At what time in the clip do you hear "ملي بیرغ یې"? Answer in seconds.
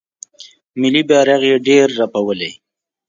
0.79-1.55